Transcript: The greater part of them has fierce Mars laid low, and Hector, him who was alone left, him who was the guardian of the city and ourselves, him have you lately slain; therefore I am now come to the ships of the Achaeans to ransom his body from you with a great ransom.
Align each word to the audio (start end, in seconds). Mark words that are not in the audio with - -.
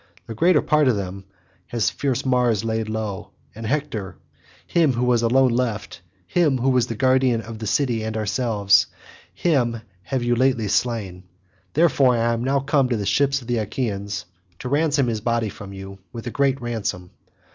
The 0.25 0.33
greater 0.33 0.63
part 0.63 0.87
of 0.87 0.95
them 0.95 1.25
has 1.67 1.91
fierce 1.91 2.25
Mars 2.25 2.65
laid 2.65 2.89
low, 2.89 3.29
and 3.53 3.67
Hector, 3.67 4.15
him 4.65 4.93
who 4.93 5.05
was 5.05 5.21
alone 5.21 5.51
left, 5.51 6.01
him 6.25 6.57
who 6.57 6.69
was 6.69 6.87
the 6.87 6.95
guardian 6.95 7.39
of 7.41 7.59
the 7.59 7.67
city 7.67 8.01
and 8.01 8.17
ourselves, 8.17 8.87
him 9.31 9.81
have 10.01 10.23
you 10.23 10.35
lately 10.35 10.69
slain; 10.69 11.25
therefore 11.73 12.17
I 12.17 12.33
am 12.33 12.43
now 12.43 12.61
come 12.61 12.89
to 12.89 12.97
the 12.97 13.05
ships 13.05 13.41
of 13.43 13.47
the 13.47 13.59
Achaeans 13.59 14.25
to 14.57 14.69
ransom 14.69 15.05
his 15.05 15.21
body 15.21 15.49
from 15.49 15.71
you 15.71 15.99
with 16.11 16.25
a 16.25 16.31
great 16.31 16.59
ransom. 16.59 17.11